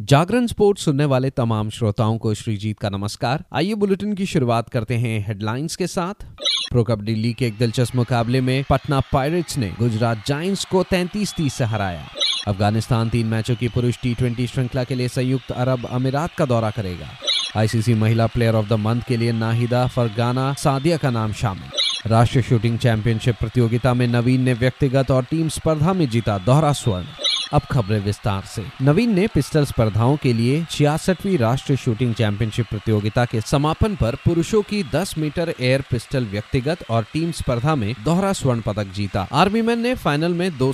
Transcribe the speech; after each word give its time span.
जागरण 0.00 0.46
sports 0.46 0.84
सुनने 0.84 1.04
वाले 1.04 1.30
तमाम 1.30 1.70
श्रोताओं 1.70 2.18
को 2.18 2.34
श्रीजीत 2.34 2.78
का 2.78 2.88
नमस्कार। 2.90 3.44
आइए 3.52 3.74
बुलेटिन 3.74 4.12
की 4.12 4.26
शुरुआत 4.26 4.68
करते 4.68 4.94
हैं 4.94 5.26
हेडलाइंस 5.28 5.76
के 5.76 5.86
साथ। 5.86 6.24
प्रो 6.70 6.84
कबड्डी 6.84 7.14
लीग 7.14 7.36
के 7.36 7.46
एक 7.46 7.58
दिलचस्प 7.58 7.96
मुकाबले 7.96 8.40
में 8.40 8.64
पटना 8.70 9.00
पायरेट्स 9.00 9.58
ने 9.58 9.72
गुजरात 9.78 10.24
जायंट्स 10.26 10.64
को 10.64 10.82
33-30 10.82 11.54
से 11.54 11.64
हराया। 11.64 12.08
अफ़गानिस्तान 12.48 13.08
तीन 13.08 13.26
मैचों 13.26 13.56
की 13.56 13.68
पुरुष 13.68 13.98
टी 14.02 14.14
ट्वेंटी 14.14 14.46
श्रृंखला 14.46 14.84
के 14.84 14.94
लिए 14.94 15.08
संयुक्त 15.08 15.52
अरब 15.52 15.86
अमीरात 15.86 16.34
का 16.34 16.44
दौरा 16.44 16.70
करेगा। 16.70 17.08
आईसीसी 17.56 17.94
महिला 17.94 18.26
प्लेयर 18.26 18.54
ऑफ़ 18.54 18.68
द 18.68 18.72
मंथ 18.72 19.02
के 19.08 19.16
लिए 19.16 19.32
नाहिदा 19.32 19.86
फरगाना 19.86 20.52
सादिया 20.52 20.96
का 20.96 21.10
नाम 21.10 21.32
शामिल। 21.32 22.10
राष्ट्रीय 22.10 22.42
शूटिंग 22.42 22.78
चैंपियनशिप 22.78 23.36
प्रतियोगिता 23.40 23.94
में 23.94 24.06
नवीन 24.06 24.40
ने 24.40 24.54
व्यक्तिगत 24.54 25.10
और 25.10 25.24
टीम 25.24 25.48
स्पर्धा 25.48 25.92
में 25.92 26.08
जीता 26.08 26.38
दोहरा 26.38 26.72
स्वर्ण। 26.72 27.04
अब 27.54 27.62
खबरें 27.70 27.98
विस्तार 28.00 28.42
से। 28.46 28.62
नवीन 28.82 29.14
ने 29.14 29.26
पिस्टल 29.26 29.64
स्पर्धाओं 29.64 30.16
के 30.16 30.32
लिए 30.32 30.64
छियासठवीं 30.70 31.36
राष्ट्रीय 31.38 31.76
शूटिंग 31.76 32.14
चैंपियनशिप 32.14 32.66
प्रतियोगिता 32.70 33.24
के 33.24 33.40
समापन 33.42 33.94
पर 33.96 34.14
पुरुषों 34.24 34.62
की 34.62 34.82
10 34.84 35.16
मीटर 35.18 35.54
एयर 35.60 35.84
पिस्टल 35.90 36.26
व्यक्तिगत 36.26 36.84
और 36.90 37.04
टीम 37.12 37.30
स्पर्धा 37.32 37.74
में 37.74 37.94
दोहरा 38.04 38.32
स्वर्ण 38.32 38.60
पदक 38.60 38.92
जीता। 38.94 39.26
आर्मी 39.32 39.62
मैन 39.62 39.80
ने 39.80 39.94
फाइनल 39.96 40.34
में 40.34 40.58
दो 40.58 40.72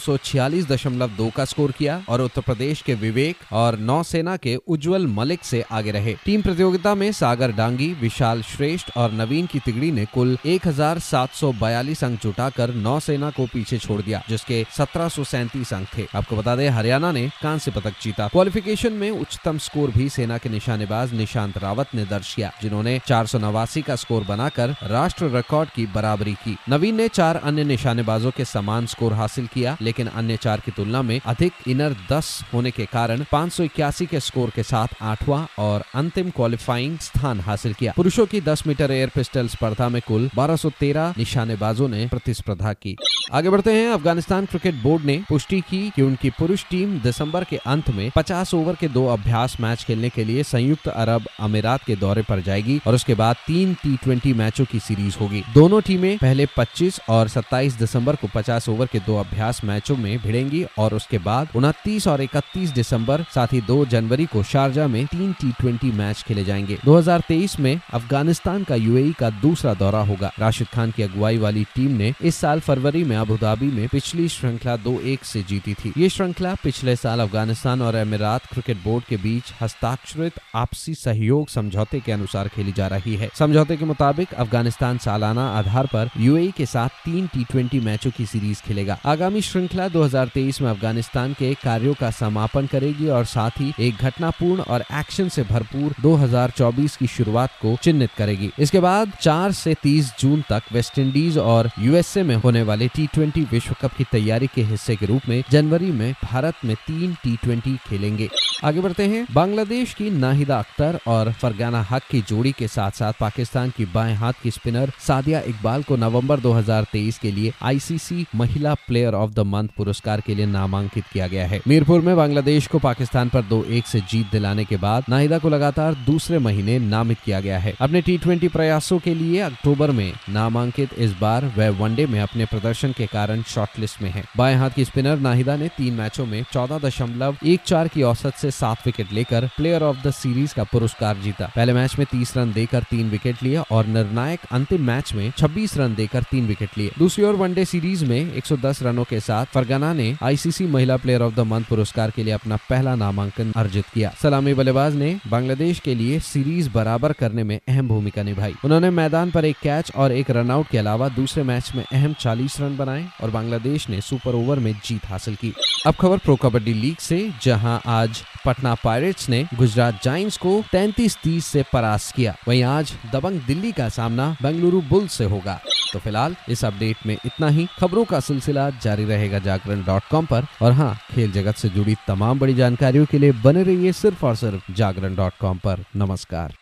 का 1.37 1.45
स्कोर 1.45 1.73
किया 1.73 2.01
और 2.09 2.21
उत्तर 2.21 2.41
प्रदेश 2.41 2.83
के 2.83 2.95
विवेक 2.97 3.53
और 3.53 3.79
नौसेना 3.81 4.37
के 4.37 4.57
उज्जवल 4.59 5.07
मलिक 5.09 5.45
से 5.45 5.65
आगे 5.73 5.91
रहे। 5.91 6.15
टीम 6.25 6.43
प्रतियोगिता 6.43 6.95
में 6.95 7.11
सागर 7.13 7.53
डांगी, 7.53 7.93
विशाल 8.01 8.43
श्रेष्ठ 8.45 8.97
और 8.97 9.13
नवीन 9.13 9.47
की 9.47 9.59
तिगड़ी 9.59 9.91
ने 9.93 10.05
कुल 10.15 10.37
एक 10.47 10.67
हज़ार 10.67 10.99
सात 11.01 11.35
सौ 11.35 11.53
बयालीस 11.61 12.05
अंक 12.05 12.21
जुटाकर 12.23 12.75
नौसेना 12.77 13.31
को 13.31 13.47
पीछे 13.47 13.79
छोड़ 13.79 14.01
दिया, 14.03 14.23
जिसके 14.29 14.65
सत्रह 14.77 15.09
सौ 15.09 15.25
सैंतीस 15.27 15.73
अंक 15.75 15.89
थे। 15.99 16.07
आपको 16.15 16.37
बता 16.37 16.57
दें 16.57 16.69
हरियाणा 16.71 17.13
ने 17.13 17.29
कांस्य 17.43 17.71
पदक 17.71 17.95
जीता। 18.03 18.29
क्वालिफिकेशन 18.29 18.93
में 18.93 19.11
उच्चतम 19.11 19.59
स्कोर 19.59 19.91
भी 19.91 20.09
सेना 20.09 20.39
के 20.39 20.49
निशानेबाज 20.49 21.13
निशांत 21.13 21.59
रावत 21.59 21.95
ने 21.95 22.05
दर्ज 22.05 22.35
किया, 22.35 22.53
जिन्होंने 22.63 22.99
चार 23.07 23.27
सौ 23.27 23.39
नवासी 23.39 23.83
का 23.83 23.97
स्कोर 23.97 24.25
बनाकर 24.25 24.75
राष्ट्र 24.83 25.27
रिकॉर्ड 25.27 25.71
की 25.71 25.87
बराबरी 25.87 26.35
की। 26.35 26.57
नवीन 26.69 26.95
ने 26.95 27.09
चार 27.09 27.37
अन्य 27.37 27.65
निशानेबाजों 27.65 28.31
के 28.31 28.45
समान 28.45 28.87
स्कोर 28.87 29.13
हासिल 29.13 29.47
किया, 29.47 29.77
लेकिन 29.81 30.07
अन्य 30.07 30.37
चार 30.37 30.61
की 30.61 30.71
तुलना 30.71 31.03
में 31.03 31.21
अधिक 31.27 31.53
इनर 31.69 31.97
दस 32.13 32.45
होने 32.55 32.71
के 32.71 32.87
कारण 32.87 33.25
पाँच 33.33 33.53
सौ 33.53 33.63
इक्यासी 33.63 34.07
के 34.07 34.21
स्कोर 34.21 34.51
के 34.51 34.63
साथ 34.63 34.89
आठवां 35.03 35.45
और 35.59 35.85
अंतिम 35.95 36.31
क्वालिफाइंग 36.31 36.99
स्थान 36.99 37.41
हासिल 37.41 37.75
किया। 37.75 37.93
पुरुषों 37.97 38.27
की 38.27 38.41
10 38.41 38.67
मीटर 38.67 38.91
एयर 38.91 39.09
पिस्टल 39.09 39.49
स्पर्धा 39.49 39.89
में 39.89 40.01
कुल 40.09 40.31
1213 40.37 41.15
निशानेबाजों 41.19 41.89
ने 41.89 42.07
प्रतिस्पर्धा 42.07 42.73
की। 42.73 42.97
आगे 43.33 43.51
बढ़ते 43.51 43.73
हैं, 43.73 43.91
अफ़गानिस्तान 43.91 44.47
क्रिकेट 44.47 44.75
बोर्ड 44.75 45.05
ने 45.05 45.23
पुष्टि 45.29 45.61
की 45.61 45.91
कि 45.91 46.03
उनकी 46.03 46.31
पुरुष 46.51 46.65
टीम 46.71 46.99
दिसंबर 47.01 47.45
के 47.45 47.57
अंत 47.57 47.91
में 47.91 48.11
50 48.11 48.55
ओवर 48.55 48.75
के 48.75 48.89
दो 48.89 49.07
अभ्यास 49.07 49.57
मैच 49.61 49.85
खेलने 49.85 50.09
के 50.09 50.25
लिए 50.25 50.43
संयुक्त 50.43 50.89
अरब 50.89 51.27
अमीरात 51.41 51.85
के 51.85 51.97
दौरे 51.97 52.23
पर 52.23 52.41
जाएगी 52.41 52.81
और 52.87 52.95
उसके 52.95 53.15
बाद 53.15 53.37
तीन 53.47 53.75
टी 53.75 53.97
ट्वेंटी 53.97 54.33
मैचों 54.33 54.65
की 54.65 54.81
सीरीज़ 54.81 55.19
होगी। 55.19 55.43
दोनों 55.55 55.81
टीमें 55.81 56.19
पहले 56.19 56.47
25 56.47 57.01
और 57.09 57.29
27 57.29 57.75
दिसंबर 57.75 58.17
को 58.17 58.29
50 58.35 58.69
ओवर 58.69 58.87
के 58.87 58.99
दो 58.99 59.17
अभ्यास 59.17 59.65
मैचों 59.65 59.97
में 59.97 60.19
भिड़ेंगी 60.19 60.65
और 60.79 60.95
उसके 60.95 61.19
बाद 61.19 61.49
उनतीस 61.57 62.07
और 62.07 62.21
31 62.21 62.71
दिसंबर, 62.71 63.23
साथ 63.35 63.47
ही 63.53 63.61
दो 63.61 63.87
जनवरी 63.87 64.27
को 64.27 64.43
शारजा 64.43 64.87
में 64.87 65.07
तीन 65.07 65.35
टी 65.43 65.93
मैच 65.93 66.23
खेले 66.23 66.45
जाएँगे। 66.45 66.79
2023 66.85 67.59
में 67.61 67.81
अफ़गानिस्तान 67.93 68.65
का 68.65 68.75
यूएई 68.75 69.13
का 69.13 69.31
दूसरा 69.31 69.75
दौरा 69.75 70.03
होगा। 70.03 70.33
राशिद 70.39 70.67
खान 70.67 70.91
की 70.91 71.03
अगुवाई 71.03 71.39
वाली 71.39 71.65
टीम 71.65 71.91
ने 71.91 72.13
इस 72.23 72.37
साल 72.37 72.61
फरवरी 72.61 73.05
में 73.05 73.17
अबुधाबी 73.17 73.67
में 73.67 73.89
पिछली 73.89 74.29
श्रृंखला 74.29 74.77
दो 74.77 75.01
एक 75.01 75.25
से 75.25 75.43
जीती 75.43 75.75
थी। 75.75 75.93
ये 75.99 76.09
श्रृंखला 76.09 76.40
पिछले 76.41 76.97
साल 76.97 77.21
अफ़गानिस्तान 77.21 77.83
और 77.83 77.95
अमीरात 77.95 78.47
क्रिकेट 78.47 78.77
बोर्ड 78.85 79.05
के 79.05 79.17
बीच 79.17 79.53
हस्ताक्षरित 79.61 80.33
आपसी 80.55 80.95
सहयोग 80.95 81.49
समझौते 81.49 82.01
के 82.01 82.13
अनुसार 82.13 82.49
खेली 82.49 82.73
जा 82.73 82.87
रही 82.87 83.17
है। 83.17 83.29
समझौते 83.35 83.77
के 83.77 83.85
मुताबिक 83.85 84.35
अफ़गानिस्तान 84.35 84.99
सालाना 84.99 85.49
आधार 85.49 85.87
पर 85.87 86.11
यूएई 86.17 86.51
के 86.51 86.67
साथ 86.67 86.89
तीन 86.89 87.27
टी 87.27 87.45
ट्वेंटी 87.45 87.81
मैचों 87.81 88.11
की 88.11 88.27
सीरीज़ 88.27 88.63
खेलेगा। 88.63 88.99
आगामी 89.07 89.41
श्रृंखला 89.41 89.89
2023 89.89 90.61
में 90.61 90.71
अफ़गानिस्तान 90.71 91.33
के 91.33 91.55
कार्यों 91.55 91.95
का 91.95 92.11
समापन 92.11 92.67
करेगी 92.67 93.09
और 93.09 93.25
साथ 93.25 93.51
ही 93.51 93.73
एक 93.81 93.95
घटनापूर्ण 93.97 94.61
और 94.61 94.85
एक्शन 94.93 95.29
से 95.29 95.43
भरपूर 95.43 95.95
2024 96.03 96.97
की 96.97 97.07
शुरुआत 97.07 97.51
को 97.63 97.77
चिन्हित 97.83 98.11
करेगी। 98.19 98.51
इसके 98.59 98.81
बाद 98.81 99.13
4 99.21 99.53
से 99.53 99.75
30 99.75 100.13
जून 100.21 100.43
तक 100.43 100.63
वेस्टइंडीज 100.73 101.39
और 101.39 101.71
यूएसए 101.79 102.23
में 102.23 102.37
होने 102.37 102.63
वाले 102.63 102.89
टी 102.89 103.09
विश्व 103.45 103.75
कप 103.83 103.93
की 103.93 104.05
तैयारी 104.05 104.47
के 104.47 104.63
हिस्से 104.63 104.97
के 104.97 105.07
रूप 105.07 105.23
में 105.29 105.43
जनवरी 105.51 105.91
में 105.91 106.15
भारत 106.33 106.55
में 106.65 106.75
तीन 106.77 107.15
टी 107.15 107.37
ट्वेंटी 107.37 107.77
खेलेंगे। 107.77 108.29
आगे 108.65 108.81
बढ़ते 108.81 109.07
हैं। 109.07 109.27
बांग्लादेश 109.33 109.95
की 109.95 110.11
नाहिदा 110.11 110.59
अख्तर 110.59 110.99
और 111.07 111.33
फरगाना 111.33 111.83
हक 111.91 112.03
की 112.11 112.21
जोड़ी 112.21 112.53
के 112.53 112.69
साथ 112.69 112.91
साथ 112.91 113.13
पाकिस्तान 113.21 113.71
की 113.71 113.85
बाएँ 113.85 114.15
हाथ 114.15 114.33
की 114.43 114.51
स्पिनर 114.51 114.93
सादिया 115.01 115.41
इकबाल 115.41 115.83
को 115.83 115.97
नवंबर 115.97 116.41
2023 116.41 117.19
के 117.19 117.31
लिए 117.31 117.53
आईसीसी 117.63 118.27
महिला 118.35 118.75
प्लेयर 118.75 119.15
ऑफ़ 119.15 119.31
द 119.31 119.41
मंथ 119.41 119.69
पुरस्कार 119.69 120.21
के 120.21 120.35
लिए 120.35 120.47
नामांकित 120.47 121.05
किया 121.13 121.27
गया 121.27 121.47
है। 121.47 121.61
मीरपुर 121.69 122.01
में 122.01 122.17
बांग्लादेश 122.17 122.67
को 122.67 122.79
पाकिस्तान 122.79 123.29
पर 123.29 123.43
दो 123.43 123.63
एक 123.65 123.87
से 123.87 124.01
जीत 124.01 124.27
दिलाने 124.33 124.65
के 124.65 124.77
बाद 124.77 125.05
नाहिदा 125.09 125.39
को 125.39 125.49
लगातार 125.49 125.95
दूसरे 125.95 126.39
महीने 126.39 126.79
नामित 126.79 127.19
किया 127.25 127.41
गया 127.41 127.59
है। 127.59 127.75
अपने 127.81 128.03
टी 128.03 128.19
प्रयासों 128.49 128.99
के 128.99 129.15
लिए 129.15 129.41
अक्टूबर 129.41 129.91
में 129.91 130.13
नामांकित 130.29 130.91
इस 130.99 131.13
बार 131.13 131.45
वह 131.59 131.71
वनडे 131.71 132.07
में 132.07 132.21
अपने 132.21 132.45
प्रदर्शन 132.45 132.93
के 132.93 133.07
कारण 133.07 133.43
शॉर्टलिस्ट 133.43 134.03
में 134.03 134.11
है। 134.11 134.25
बाएँ 134.37 134.57
हाथ 134.57 134.71
की 134.71 134.85
स्पिनर 134.85 135.19
नाहिदा 135.19 135.57
ने 135.57 135.69
तीन 135.69 135.95
मैचों 135.95 136.20
में 136.27 136.45
चौदह 136.53 136.79
दशमलव 136.79 137.37
एक 137.47 137.61
चार 137.61 137.89
की 137.89 138.03
औसत 138.03 138.35
से 138.35 138.51
सात 138.51 138.87
विकेट 138.87 139.13
लेकर 139.13 139.47
प्लेयर 139.57 139.83
ऑफ़ 139.83 140.09
द 140.09 140.11
सीरीज़ 140.11 140.55
का 140.55 140.65
पुरस्कार 140.65 141.17
जीता। 141.17 141.53
पहले 141.57 141.73
मैच 141.73 141.99
में 141.99 142.07
तीस 142.11 142.37
रन 142.37 142.53
देकर 142.53 142.83
तीन 142.83 143.11
विकेट 143.11 143.43
लिए 143.43 143.57
और 143.57 143.87
निर्णायक 143.87 144.41
अंतिम 144.53 144.83
मैच 144.83 145.13
में 145.15 145.33
छब्बीस 145.39 145.77
रन 145.77 145.95
देकर 145.95 146.23
तीन 146.23 146.47
विकेट 146.47 146.71
लिए। 146.79 146.91
दूसरी 146.99 147.25
ओर 147.25 147.35
वनडे 147.35 147.65
सीरीज़ 147.65 148.05
में 148.05 148.35
110 148.35 148.83
रनों 148.83 149.05
के 149.05 149.21
साथ 149.21 149.47
फरगाना 149.47 149.93
ने 149.93 150.17
आईसीसी 150.23 150.67
महिला 150.67 150.97
प्लेयर 150.97 151.23
ऑफ़ 151.23 151.35
द 151.35 151.41
मंथ 151.41 151.65
पुरस्कार 151.65 152.11
के 152.11 152.25
लिए 152.25 152.35
अपना 152.35 152.57
पहला 152.57 152.95
नामांकन 152.95 153.53
अर्जित 153.57 153.85
किया। 153.95 154.15
सलामी 154.23 154.55
बल्लेबाज 154.55 154.95
ने 154.95 155.21
बांग्लादेश 155.29 155.79
के 155.79 155.95
लिए 155.95 156.21
सीरीज़ 156.21 156.71
बराबर 156.71 157.13
करने 157.13 157.45
में 157.45 157.61
अहम 157.69 157.89
भूमिका 157.89 158.23
निभाई। 158.23 158.55
उन्होंने 158.65 158.91
मैदान 158.91 159.31
पर 159.31 159.45
एक 159.45 159.57
कैच 159.63 159.93
और 159.97 160.13
एक 160.13 160.31
रनआउट 160.31 160.69
के 160.69 160.79
अलावा 160.79 161.09
दूसरे 161.09 161.43
मैच 161.43 161.73
में 161.75 161.85
अहम 161.93 162.13
40 162.13 162.61
रन 162.61 162.77
बनाए 162.77 163.07
और 163.23 163.31
बांग्लादेश 163.31 163.89
ने 163.89 164.01
सुपर 164.01 164.35
ओवर 164.35 164.59
में 164.59 164.73
जीत 164.85 165.07
हासिल 165.07 165.35
की। 165.35 165.53
अब 165.87 165.95
खबर 165.95 166.10
प्रो 166.19 166.37
कबड्डी 166.37 166.75
लीग 166.75 166.97
से, 166.97 167.33
जहाँ 167.43 167.81
आज 167.87 168.23
पटना 168.47 168.75
पायरेट्स 168.75 169.29
ने 169.29 169.47
गुजरात 169.55 170.01
जाइंट्स 170.03 170.37
को 170.37 170.63
33-30 170.73 171.47
से 171.47 171.65
परास्त 171.73 172.15
किया। 172.17 172.37
वहीं 172.49 172.63
आज 172.63 172.93
दबंग 173.13 173.41
दिल्ली 173.41 173.73
का 173.73 173.89
सामना 173.89 174.37
बेंगलुरु 174.43 174.81
बुल 174.81 175.09
से 175.09 175.25
होगा। 175.25 175.61
तो 175.93 175.99
फ़िलहाल 175.99 176.37
इस 176.49 176.65
अपडेट 176.65 176.97
में 177.07 177.17
इतना 177.27 177.49
ही। 177.49 177.67
खबरों 177.81 178.05
का 178.05 178.21
सिलसिला 178.21 178.71
जारी 178.71 179.05
रहेगा 179.05 179.39
जागरण 179.39 179.85
डॉट 179.85 180.03
कॉम 180.11 180.27
पर। 180.27 180.47
और 180.63 180.73
हाँ 180.73 180.99
खेल 181.15 181.33
जगत 181.33 181.57
से 181.57 181.69
जुड़ी 181.69 181.97
तमाम 182.09 182.39
बड़ी 182.39 182.55
जानकारियों 182.55 183.07
के 183.07 183.19
लिए 183.19 183.33
बने 183.33 183.63
रहिए 183.63 183.93
सिर्फ़ 183.93 184.27
और 184.27 184.37
सिर्फ़ 184.37 184.73
जागरण 184.73 185.17
डॉट 185.17 185.33
कॉम 185.41 185.59
पर। 185.59 185.85
नमस्कार। 185.97 186.55